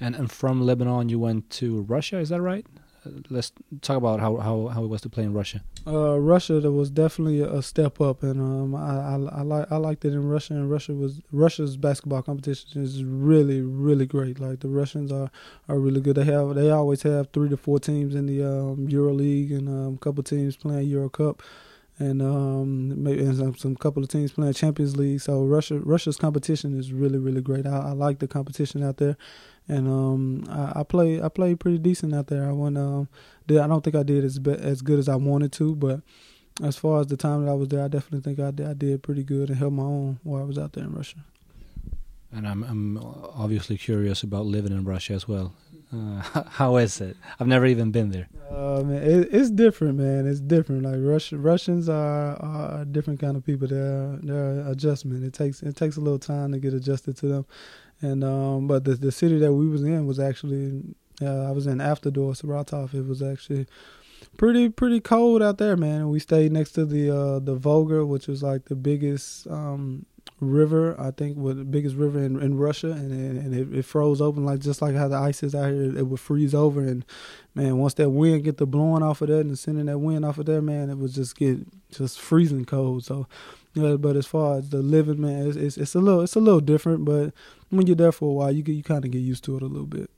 [0.00, 2.18] And and from Lebanon, you went to Russia.
[2.18, 2.66] Is that right?
[3.30, 5.62] Let's talk about how, how, how it was to play in Russia.
[5.86, 9.76] Uh, Russia there was definitely a step up, and um, I, I, I like I
[9.76, 10.54] liked it in Russia.
[10.54, 14.38] And Russia was Russia's basketball competition is really really great.
[14.40, 15.30] Like the Russians are,
[15.68, 16.16] are really good.
[16.16, 19.68] They have they always have three to four teams in the um, Euro League and
[19.68, 21.42] um, a couple teams playing Euro Cup
[21.98, 25.20] and um, maybe and some, some couple of teams playing Champions League.
[25.20, 27.66] So Russia Russia's competition is really really great.
[27.66, 29.16] I, I like the competition out there,
[29.68, 32.48] and um, I, I play I played pretty decent out there.
[32.48, 32.76] I won.
[32.76, 33.08] Um,
[33.46, 36.00] did, I don't think I did as be, as good as I wanted to, but
[36.62, 38.74] as far as the time that I was there, I definitely think I did, I
[38.74, 41.18] did pretty good and held my own while I was out there in Russia.
[42.32, 45.54] And I'm I'm obviously curious about living in Russia as well.
[45.92, 47.16] Uh, how is it?
[47.40, 48.28] I've never even been there.
[48.50, 50.26] Uh, man, it, it's different, man.
[50.26, 50.82] It's different.
[50.82, 53.68] Like Russian Russians are, are a different kind of people.
[53.68, 55.24] They're they're adjustment.
[55.24, 57.46] It takes it takes a little time to get adjusted to them.
[58.00, 60.82] And um, but the the city that we was in was actually
[61.20, 62.94] uh, I was in Avtodor Saratov.
[62.94, 63.66] It was actually
[64.36, 66.08] pretty pretty cold out there, man.
[66.08, 70.06] We stayed next to the uh, the Volga, which was like the biggest um,
[70.40, 74.20] river, I think, was the biggest river in, in Russia, and and it, it, froze
[74.20, 75.96] open like just like how the ice is out here.
[75.96, 77.04] It would freeze over, and
[77.54, 80.38] man, once that wind get the blowing off of that and sending that wind off
[80.38, 81.58] of there, man, it would just get
[81.90, 83.04] just freezing cold.
[83.04, 83.26] So,
[83.74, 86.60] but as far as the living, man, it's, it's, it's a little it's a little
[86.60, 87.32] different, but
[87.70, 89.62] when you're there for a while, you get you kind of get used to it
[89.62, 90.10] a little bit.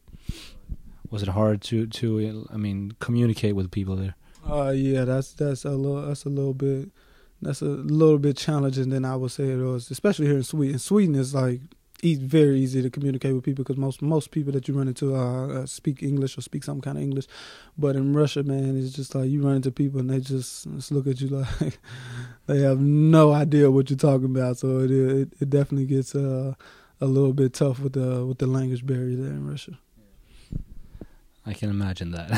[1.11, 4.15] Was it hard to to I mean communicate with people there?
[4.49, 6.91] Uh, yeah, that's that's a little that's a little bit
[7.43, 10.79] that's a little bit challenging than I would say it was, especially here in Sweden.
[10.79, 11.61] Sweden is like
[12.03, 15.15] it's very easy to communicate with people because most most people that you run into
[15.15, 17.27] uh, uh, speak English or speak some kind of English.
[17.77, 20.93] But in Russia, man, it's just like you run into people and they just, just
[20.93, 21.29] look at you
[21.61, 21.79] like
[22.47, 24.59] they have no idea what you're talking about.
[24.59, 26.55] So it it, it definitely gets uh,
[27.01, 29.79] a little bit tough with the with the language barrier there in Russia.
[31.47, 32.31] I can imagine that.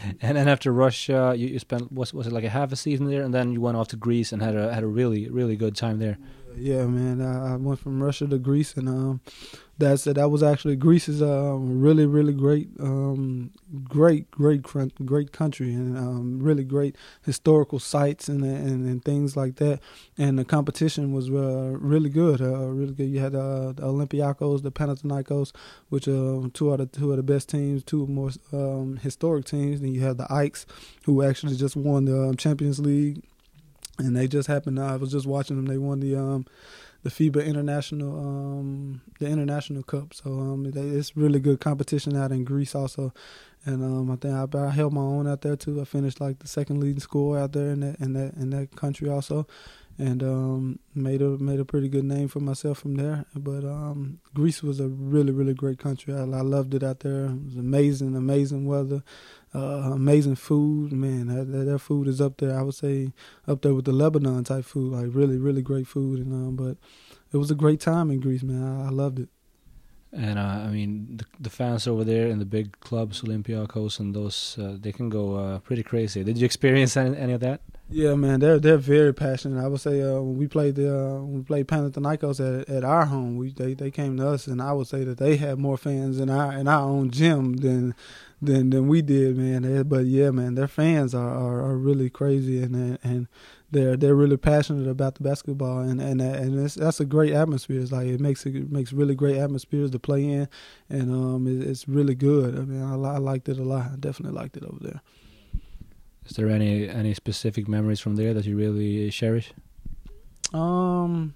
[0.20, 3.08] and then after Russia, you, you spent was was it like a half a season
[3.08, 5.56] there, and then you went off to Greece and had a had a really really
[5.56, 6.18] good time there.
[6.56, 7.20] Yeah, man.
[7.20, 9.20] I, I went from Russia to Greece, and um,
[9.80, 13.50] that's that was actually Greece is a really really great um,
[13.82, 14.62] great great
[15.04, 19.80] great country and um, really great historical sites and, and, and things like that.
[20.16, 23.08] And the competition was uh, really good uh, really good.
[23.08, 25.52] You had uh, the Olympiacos the Panathinaikos
[25.88, 29.80] which are two out of two of the best teams two more um, historic teams.
[29.80, 30.66] Then you had the Ikes
[31.04, 33.22] who actually just won the um, Champions League.
[33.98, 35.66] And they just happened I was just watching them.
[35.66, 36.46] They won the um,
[37.02, 40.14] the FIBA International um, the International Cup.
[40.14, 43.12] So um, it's really good competition out in Greece also,
[43.64, 45.80] and um, I think I, I, held my own out there too.
[45.80, 48.76] I finished like the second leading scorer out there in that in that in that
[48.76, 49.46] country also,
[50.00, 53.26] and um, made a made a pretty good name for myself from there.
[53.34, 56.14] But um, Greece was a really really great country.
[56.14, 57.26] I, I loved it out there.
[57.26, 59.02] It was amazing, amazing weather
[59.54, 60.92] uh, amazing food.
[60.92, 62.58] Man, that, that, food is up there.
[62.58, 63.12] I would say
[63.46, 64.92] up there with the Lebanon type food.
[64.92, 66.20] Like really, really great food.
[66.20, 66.76] And um, but
[67.32, 68.62] it was a great time in Greece, man.
[68.62, 69.28] I, I loved it.
[70.12, 74.12] And uh, I mean, the, the, fans over there in the big clubs, Olympiacos, and
[74.12, 76.24] those, uh, they can go uh, pretty crazy.
[76.24, 77.60] Did you experience any, any, of that?
[77.88, 79.62] Yeah, man, they're they're very passionate.
[79.62, 82.82] I would say uh, when we played the uh, when we played Panathinaikos at at
[82.82, 85.58] our home, we they, they came to us, and I would say that they had
[85.58, 87.94] more fans in our in our own gym than
[88.42, 89.82] than than we did, man.
[89.84, 93.28] But yeah, man, their fans are, are, are really crazy and and
[93.70, 97.80] they're they're really passionate about the basketball and and and that's a great atmosphere.
[97.80, 100.48] It's like it makes it makes really great atmospheres to play in,
[100.88, 102.56] and um, it, it's really good.
[102.56, 103.90] I mean, I, I liked it a lot.
[103.92, 105.00] I definitely liked it over there.
[106.26, 109.52] Is there any any specific memories from there that you really cherish?
[110.52, 111.34] Um,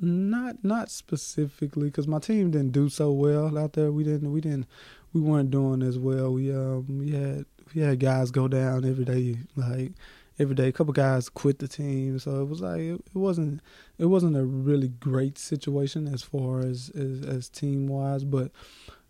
[0.00, 3.92] not not specifically because my team didn't do so well out there.
[3.92, 4.66] We didn't we didn't
[5.12, 6.32] we weren't doing as well.
[6.32, 9.92] We um we had we had guys go down every day, like
[10.38, 10.68] every day.
[10.68, 13.60] A couple guys quit the team, so it was like it, it wasn't
[13.98, 18.50] it wasn't a really great situation as far as as, as team wise, but.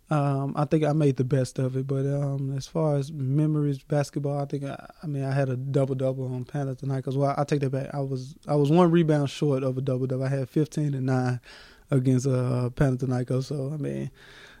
[0.09, 3.79] Um, I think I made the best of it, but um, as far as memories,
[3.79, 7.03] basketball, I think I, I mean I had a double double on Panathinaikos.
[7.03, 7.93] Cause well, I take that back.
[7.93, 10.23] I was I was one rebound short of a double double.
[10.23, 11.41] I had fifteen and nine
[11.91, 13.43] against uh, Panathinaikos.
[13.43, 14.09] So I mean,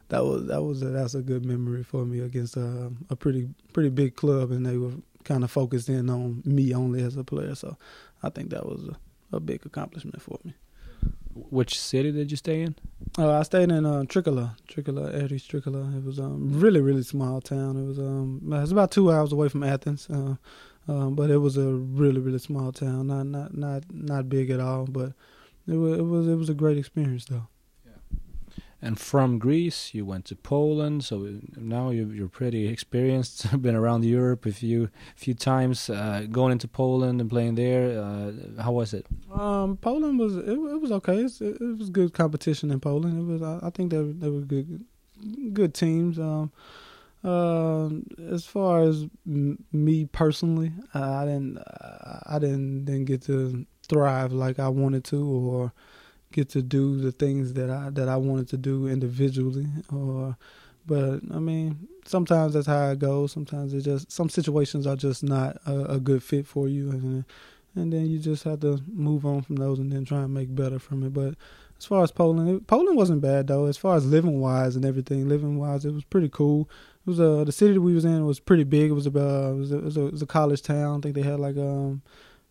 [0.09, 3.47] that was that was a, that's a good memory for me against a, a pretty
[3.71, 4.91] pretty big club, and they were
[5.27, 7.53] kind of focused in on me only as a player.
[7.53, 7.77] So
[8.23, 10.53] I think that was a, a big accomplishment for me.
[11.33, 12.75] Which city did you stay in?
[13.17, 15.95] Uh, I stayed in uh, Trikala, Aris Trikala.
[15.95, 17.77] It was um really really small town.
[17.77, 20.35] It was um it was about two hours away from Athens, uh,
[20.87, 21.67] um, but it was a
[22.01, 23.07] really really small town.
[23.07, 25.13] Not not not not big at all, but
[25.67, 27.47] it was it was it was a great experience though
[28.81, 31.03] and from Greece you went to Poland.
[31.03, 33.61] So now you, are pretty experienced.
[33.61, 35.89] Been around Europe a few few times.
[35.89, 39.07] Uh, going into Poland and playing there, uh, how was it?
[39.33, 41.23] Um, Poland was it, it was okay.
[41.23, 43.19] It, it, was good competition in Poland.
[43.19, 44.85] It was I, I think they they were good
[45.53, 46.19] good teams.
[46.19, 46.51] Um,
[47.23, 47.89] uh,
[48.31, 51.57] as far as me personally, I didn't
[52.25, 55.73] I didn't didn't get to thrive like I wanted to or
[56.37, 60.37] get to do the things that I that I wanted to do individually or
[60.85, 63.31] but I mean sometimes that's how it goes.
[63.31, 67.25] Sometimes it just some situations are just not a, a, good fit for you and
[67.75, 70.53] and then you just have to move on from those and then try and make
[70.53, 71.13] better from it.
[71.13, 71.33] But
[71.79, 73.65] as far as Poland it, Poland wasn't bad though.
[73.65, 76.69] As far as living wise and everything living wise it was pretty cool.
[77.07, 78.91] It was uh the city that we was in was pretty big.
[78.91, 80.99] It was about it was a, it was a, it was a college town.
[80.99, 82.03] I think they had like um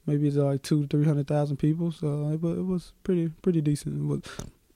[0.07, 1.93] maybe it's like two, three hundred thousand people.
[1.93, 3.99] So it, it was pretty, pretty decent.
[3.99, 4.23] It was,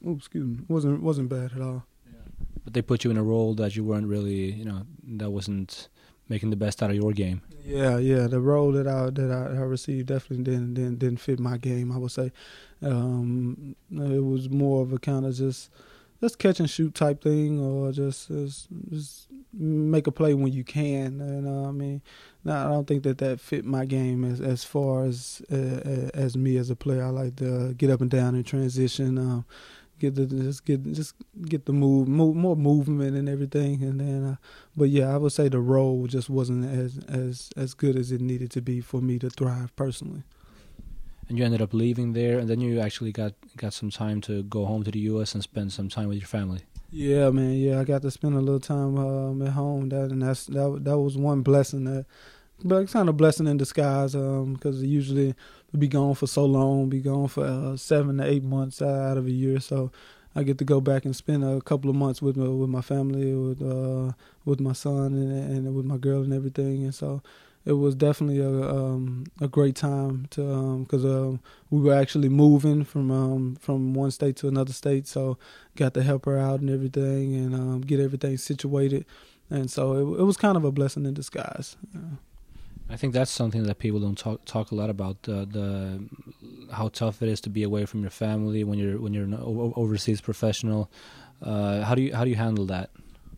[0.06, 1.84] oh, excuse me, it wasn't wasn't bad at all.
[2.06, 2.46] Yeah.
[2.64, 5.88] But they put you in a role that you weren't really, you know, that wasn't
[6.28, 7.42] making the best out of your game.
[7.64, 8.26] Yeah, yeah.
[8.26, 11.92] The role that I that I, I received definitely didn't, didn't didn't fit my game.
[11.92, 12.32] I would say
[12.82, 15.70] um, it was more of a kind of just
[16.20, 20.64] just catch and shoot type thing, or just just, just make a play when you
[20.64, 21.18] can.
[21.18, 22.02] You know, I mean,
[22.44, 26.36] no, I don't think that that fit my game as as far as uh, as
[26.36, 27.04] me as a player.
[27.04, 29.44] I like to get up and down in transition, um,
[29.98, 31.14] get the just get just
[31.48, 33.82] get the move, move more movement and everything.
[33.82, 34.36] And then, uh,
[34.76, 38.20] but yeah, I would say the role just wasn't as as as good as it
[38.20, 40.24] needed to be for me to thrive personally.
[41.30, 44.42] And you ended up leaving there, and then you actually got got some time to
[44.42, 45.32] go home to the U.S.
[45.32, 46.62] and spend some time with your family.
[46.90, 47.52] Yeah, man.
[47.52, 49.90] Yeah, I got to spend a little time um, at home.
[49.90, 50.80] That and that's that.
[50.82, 52.06] That was one blessing that,
[52.64, 54.16] but it's kind of blessing in disguise.
[54.16, 55.36] Um, because usually
[55.78, 59.26] be gone for so long, be gone for uh, seven to eight months out of
[59.26, 59.60] a year.
[59.60, 59.92] So
[60.34, 62.82] I get to go back and spend a couple of months with my, with my
[62.82, 64.14] family, with uh,
[64.44, 65.30] with my son and,
[65.66, 66.82] and with my girl and everything.
[66.82, 67.22] And so
[67.64, 72.28] it was definitely a um, a great time to because um, um, we were actually
[72.28, 75.38] moving from um, from one state to another state, so
[75.76, 79.04] got to help her out and everything and um, get everything situated,
[79.50, 81.76] and so it, it, was kind of a blessing in disguise.
[81.94, 82.00] Yeah.
[82.88, 86.88] I think that's something that people don't talk talk a lot about the, the how
[86.88, 90.20] tough it is to be away from your family when you're when you're an overseas
[90.20, 90.90] professional.
[91.42, 92.90] Uh, how do you how do you handle that?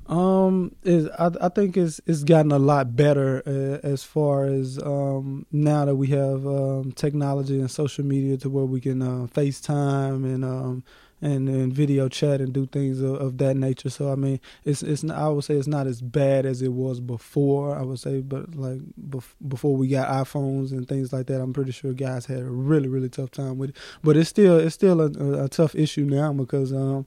[0.06, 4.78] Um, is I I think it's it's gotten a lot better uh, as far as
[4.82, 9.26] um now that we have um technology and social media to where we can uh,
[9.32, 10.84] FaceTime and um
[11.22, 13.88] and, and video chat and do things of, of, that nature.
[13.88, 16.98] So I mean, it's it's I would say it's not as bad as it was
[16.98, 17.78] before.
[17.78, 21.52] I would say, but like bef- before we got iPhones and things like that, I'm
[21.52, 23.76] pretty sure guys had a really really tough time with it.
[24.02, 27.06] But it's still it's still a, a, a tough issue now because um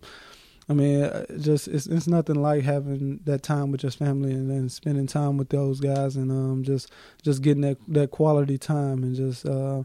[0.67, 4.49] I mean, uh, just it's it's nothing like having that time with your family and
[4.49, 9.03] then spending time with those guys and um just just getting that that quality time
[9.03, 9.83] and just uh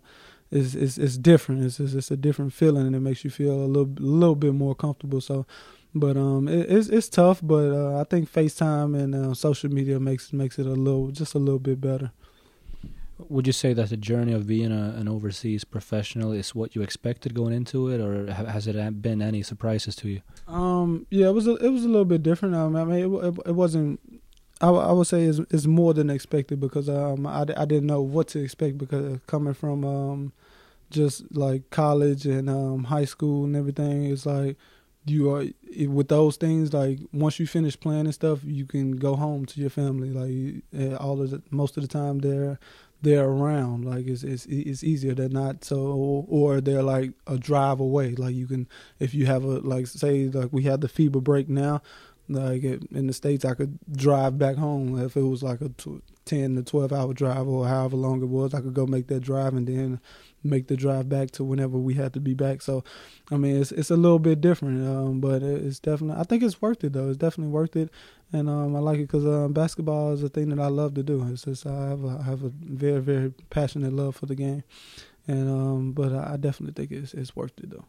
[0.51, 1.65] it's it's it's different.
[1.65, 4.55] It's it's, it's a different feeling and it makes you feel a little little bit
[4.55, 5.21] more comfortable.
[5.21, 5.47] So,
[5.95, 10.01] but um it, it's it's tough, but uh, I think FaceTime and uh, social media
[10.01, 12.11] makes makes it a little just a little bit better.
[13.29, 16.83] Would you say that the journey of being a, an overseas professional is what you
[16.83, 20.23] expected going into it, or has it been any surprises to you?
[20.47, 22.55] Um, yeah, it was a, it was a little bit different.
[22.55, 24.01] Um, I mean, it, it, it wasn't.
[24.61, 28.03] I, I would say it's, it's more than expected because um I, I didn't know
[28.03, 30.33] what to expect because coming from um
[30.91, 34.57] just like college and um high school and everything, it's like
[35.07, 35.45] you are
[35.89, 39.61] with those things like once you finish playing and stuff you can go home to
[39.61, 42.59] your family like eh, all of the most of the time they're
[43.03, 43.85] they're around.
[43.85, 45.15] Like it's it's it's easier.
[45.15, 48.15] They're not so, or they're like a drive away.
[48.15, 51.49] Like you can, if you have a like say like we had the fever break
[51.49, 51.83] now.
[52.29, 55.71] Like in the states, I could drive back home if it was like a
[56.25, 58.55] ten to twelve hour drive or however long it was.
[58.55, 60.01] I could go make that drive and then
[60.45, 62.63] make the drive back to whenever we had to be back.
[62.63, 62.85] So,
[63.33, 66.21] I mean, it's it's a little bit different, um, but it's definitely.
[66.21, 67.09] I think it's worth it though.
[67.09, 67.91] It's definitely worth it,
[68.33, 71.03] and um, I like it because um, basketball is a thing that I love to
[71.03, 71.27] do.
[71.31, 74.63] It's just I have a, I have a very very passionate love for the game,
[75.27, 77.87] and um, but I definitely think it's it's worth it though.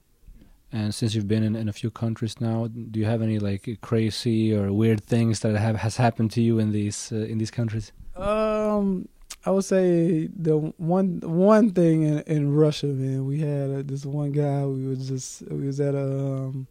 [0.73, 3.80] And since you've been in, in a few countries now, do you have any like
[3.82, 7.51] crazy or weird things that have has happened to you in these uh, in these
[7.51, 7.91] countries?
[8.15, 9.08] Um,
[9.45, 14.06] I would say the one one thing in, in Russia, man, we had uh, this
[14.06, 14.65] one guy.
[14.65, 16.67] We was just we was at a um,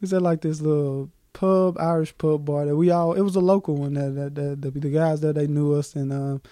[0.00, 3.12] we was at like this little pub, Irish pub bar that we all.
[3.12, 6.12] It was a local one that that, that the, guys that they knew us and.
[6.12, 6.42] Um,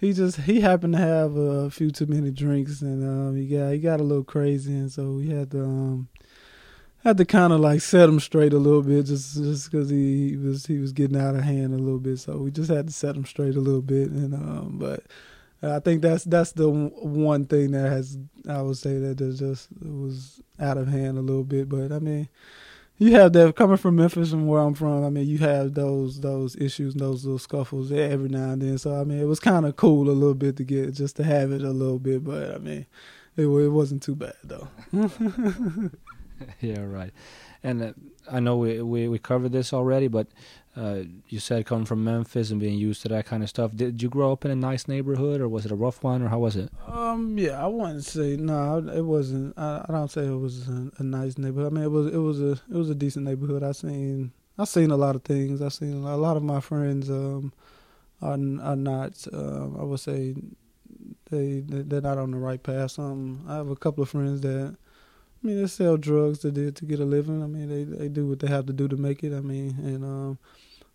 [0.00, 3.72] he just he happened to have a few too many drinks and um, he got
[3.72, 6.08] he got a little crazy and so we had to um,
[7.04, 10.30] had to kind of like set him straight a little bit, just just because he,
[10.30, 12.18] he, was he was getting out of hand a little bit.
[12.18, 14.10] So we just had to set him straight a little bit.
[14.10, 15.04] And um, but
[15.62, 18.18] I think that's that's the one thing that has
[18.48, 21.68] I would say that just was out of hand a little bit.
[21.68, 22.28] But I mean,
[22.98, 25.04] you have that coming from Memphis and where I'm from.
[25.04, 28.78] I mean, you have those those issues, and those little scuffles every now and then.
[28.78, 31.24] So I mean, it was kind of cool a little bit to get just to
[31.24, 32.24] have it a little bit.
[32.24, 32.86] But I mean,
[33.36, 34.68] it it wasn't too bad though.
[36.60, 37.12] yeah, right.
[37.62, 37.92] And uh,
[38.30, 40.26] I know we, we we covered this already, but
[40.78, 43.74] uh, you said coming from Memphis and being used to that kind of stuff.
[43.74, 46.28] Did you grow up in a nice neighborhood, or was it a rough one, or
[46.28, 46.70] how was it?
[46.86, 48.78] Um, yeah, I wouldn't say no.
[48.94, 49.58] it wasn't.
[49.58, 51.72] I, I don't say it was a, a, nice neighborhood.
[51.72, 53.64] I mean, it was it was a it was a decent neighborhood.
[53.64, 55.60] I seen I seen a lot of things.
[55.60, 57.52] I seen a lot of my friends um
[58.22, 59.26] are are not.
[59.32, 60.36] Uh, I would say
[61.30, 63.00] they they're not on the right path.
[63.00, 64.76] Um, I have a couple of friends that
[65.42, 67.42] I mean, they sell drugs to to get a living.
[67.42, 69.32] I mean, they they do what they have to do to make it.
[69.32, 70.38] I mean, and um,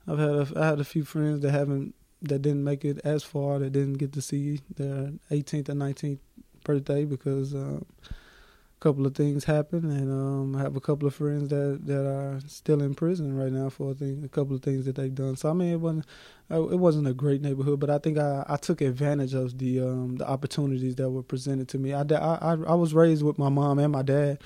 [0.07, 3.23] I've had a, I had a few friends that haven't that didn't make it as
[3.23, 6.19] far that didn't get to see their 18th or 19th
[6.63, 11.15] birthday because um, a couple of things happened, and um, I have a couple of
[11.15, 14.61] friends that that are still in prison right now for a thing, a couple of
[14.61, 15.35] things that they've done.
[15.35, 16.05] So I mean, it wasn't
[16.49, 20.15] it wasn't a great neighborhood, but I think I, I took advantage of the um,
[20.17, 21.93] the opportunities that were presented to me.
[21.93, 24.39] I, I I was raised with my mom and my dad,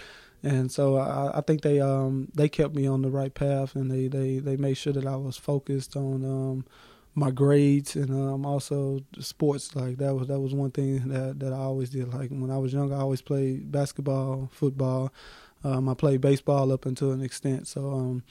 [0.43, 3.89] and so I, I think they um they kept me on the right path, and
[3.91, 6.65] they they they made sure that I was focused on um
[7.15, 9.75] my grades and um also sports.
[9.75, 12.13] Like that was that was one thing that that I always did.
[12.13, 15.11] Like when I was young, I always played basketball, football.
[15.63, 17.67] Um, I played baseball up until an extent.
[17.67, 18.23] So um,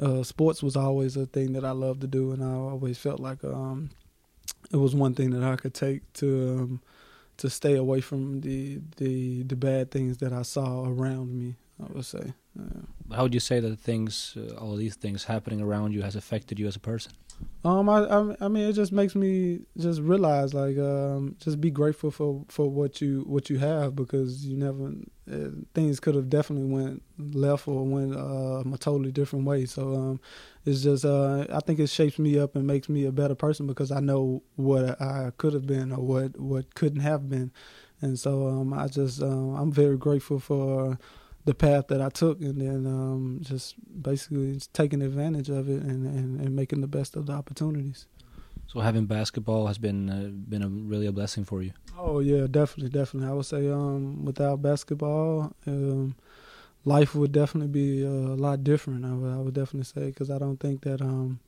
[0.00, 3.18] uh, sports was always a thing that I loved to do, and I always felt
[3.18, 3.90] like um,
[4.70, 6.78] it was one thing that I could take to
[7.38, 11.56] to stay away from the the the bad things that I saw around me.
[11.82, 12.32] I would say.
[13.12, 16.58] How would you say that things, uh, all these things happening around you, has affected
[16.58, 17.12] you as a person?
[17.64, 21.70] Um, I, I, I mean, it just makes me just realize, like, um, just be
[21.70, 24.92] grateful for for what you what you have because you never
[25.32, 29.66] uh, things could have definitely went left or went uh, a totally different way.
[29.66, 30.20] So, um,
[30.64, 33.66] it's just uh, I think it shapes me up and makes me a better person
[33.66, 37.50] because I know what I could have been or what what couldn't have been,
[38.00, 40.98] and so um, I just um, I'm very grateful for
[41.46, 45.80] the path that I took, and then um, just basically just taking advantage of it
[45.80, 48.06] and, and, and, making the best of the opportunities.
[48.66, 51.70] So having basketball has been uh, been a really a blessing for you.
[51.96, 53.30] Oh yeah, definitely, definitely.
[53.30, 56.16] I would say um, without basketball, um,
[56.84, 59.04] life would definitely be a lot different.
[59.04, 61.38] I would, I would definitely say because I don't think that um,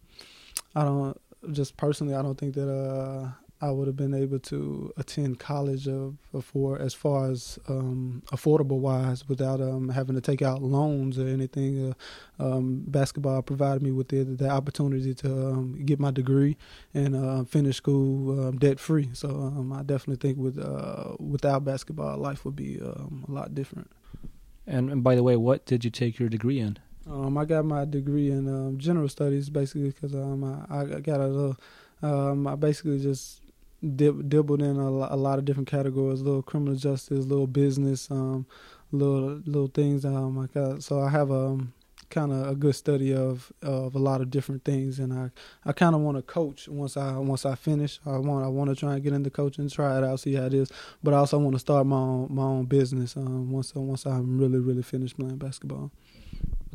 [0.77, 1.21] I don't
[1.51, 3.31] just personally I don't think that uh,
[3.61, 8.79] I would have been able to attend college of, for as far as um, affordable
[8.79, 11.93] wise without um, having to take out loans or anything.
[12.39, 16.57] Uh, um, basketball provided me with the, the opportunity to um, get my degree
[16.95, 19.11] and uh, finish school um, debt free.
[19.13, 23.91] So um, I definitely think with uh, without basketball, life would be a lot different.
[24.69, 26.79] And, and, by the way, what did you take your degree in?
[27.11, 31.57] I got my degree in general studies basically because I, I got a little.
[32.03, 33.41] I basically just
[33.97, 38.47] dib- dibbled in a, a, lot of different categories, little criminal justice, little business, um,
[38.93, 40.05] little little things.
[40.05, 41.73] Um, I got, so I have a um,
[42.11, 45.31] kind of a good study of of a lot of different things, and I
[45.65, 48.01] I kind of want to coach once I once I finish.
[48.07, 50.47] I want I want to try and get into coaching, try it out, see how
[50.47, 50.71] it is.
[51.03, 54.39] But I also want to start my own my own business um, once once I'm
[54.39, 55.91] really really finished playing basketball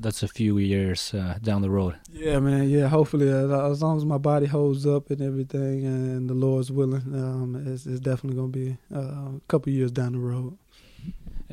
[0.03, 1.95] that's a few years uh, down the road.
[2.11, 2.69] Yeah, man.
[2.69, 6.71] Yeah, hopefully, uh, as long as my body holds up and everything, and the Lord's
[6.71, 10.57] willing, um, it's, it's, definitely going to be uh, a couple years down the road.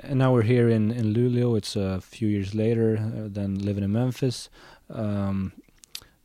[0.02, 1.56] And now we're here in in Luleå.
[1.56, 4.50] It's a few years later uh, than living in Memphis.
[4.88, 5.52] Um,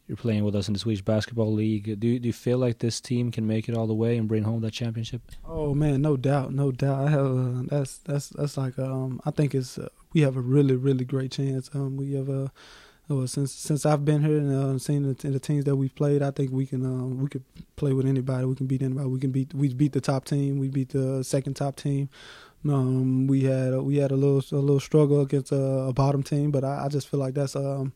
[0.07, 1.99] you're playing with us in the Swedish Basketball League.
[1.99, 4.27] Do you, do you feel like this team can make it all the way and
[4.27, 5.21] bring home that championship?
[5.45, 7.07] Oh man, no doubt, no doubt.
[7.07, 10.41] I have uh, that's that's that's like um, I think it's uh, we have a
[10.41, 11.69] really really great chance.
[11.73, 12.51] Um, we have a
[13.09, 16.23] uh, since since I've been here and uh, seen the, the, teams that we've played,
[16.23, 17.43] I think we can uh, we could
[17.75, 18.45] play with anybody.
[18.45, 19.07] We can beat anybody.
[19.07, 20.57] We can beat we beat the top team.
[20.57, 22.09] We beat the second top team.
[22.67, 26.49] Um, we had we had a little a little struggle against a, a bottom team,
[26.49, 27.93] but I, I, just feel like that's um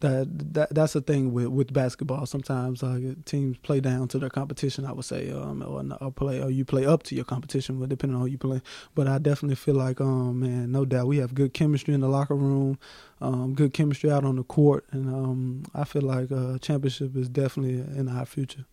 [0.00, 2.26] that that that's the thing with with basketball.
[2.26, 4.84] Sometimes uh, teams play down to their competition.
[4.84, 7.88] I would say, um, or, or play, or you play up to your competition, but
[7.88, 8.62] depending on who you play.
[8.94, 12.08] But I definitely feel like, um, man, no doubt, we have good chemistry in the
[12.08, 12.78] locker room,
[13.20, 17.28] um, good chemistry out on the court, and um, I feel like uh, championship is
[17.28, 18.64] definitely in our future.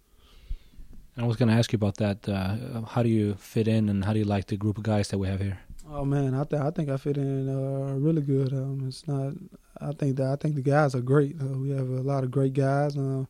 [1.18, 2.28] I was going to ask you about that.
[2.28, 5.08] Uh, how do you fit in, and how do you like the group of guys
[5.10, 5.60] that we have here?
[5.90, 8.54] Oh man, I think I think I fit in uh, really good.
[8.54, 9.34] Um, it's not.
[9.82, 11.36] I think that I think the guys are great.
[11.40, 12.98] Uh, we have a lot of great guys.
[12.98, 13.26] Uh,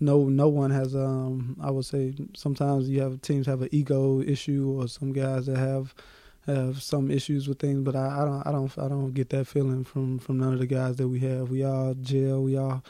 [0.00, 0.94] no, no one has.
[0.94, 5.46] Um, I would say sometimes you have teams have an ego issue, or some guys
[5.46, 5.94] that have
[6.46, 7.80] have some issues with things.
[7.82, 10.58] But I, I don't, I don't, I don't get that feeling from from none of
[10.58, 11.50] the guys that we have.
[11.50, 12.42] We all gel.
[12.42, 12.82] We all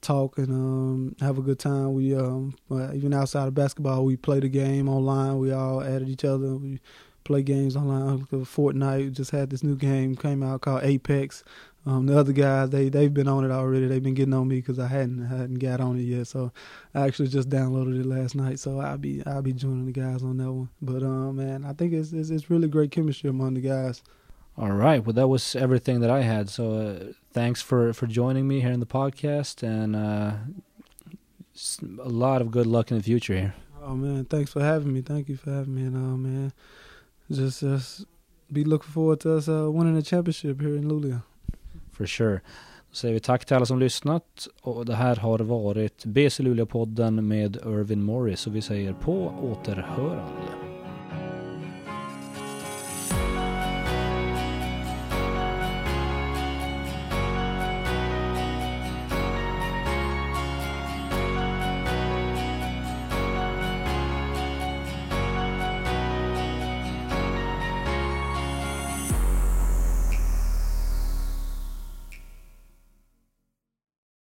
[0.00, 1.94] talk and um, have a good time.
[1.94, 5.38] We um, even outside of basketball, we play the game online.
[5.38, 6.54] We all add added each other.
[6.56, 6.80] We
[7.24, 8.26] play games online.
[8.26, 11.44] Fortnite just had this new game came out called Apex.
[11.86, 13.86] Um, the other guys they they've been on it already.
[13.86, 16.26] They've been getting on me because I hadn't hadn't got on it yet.
[16.26, 16.52] So
[16.94, 18.58] I actually just downloaded it last night.
[18.58, 20.68] So I'll be I'll be joining the guys on that one.
[20.82, 24.02] But um, man, I think it's, it's, it's really great chemistry among the guys.
[24.58, 25.02] All right.
[25.02, 26.50] Well, that was everything that I had.
[26.50, 30.32] So uh, thanks for for joining me here in the podcast, and uh,
[31.98, 33.54] a lot of good luck in the future here.
[33.82, 35.00] Oh man, thanks for having me.
[35.00, 35.82] Thank you for having me.
[35.82, 36.52] And uh, man,
[37.30, 38.00] just just
[38.48, 41.18] be looking forward to us uh, winning the championship here in Luleå.
[41.92, 42.40] For sure.
[42.90, 47.20] Då säger vi tack till alla som lyssnat och det här har varit BC Luleå-podden
[47.20, 50.79] med Irvin Morris och vi säger på återhörande.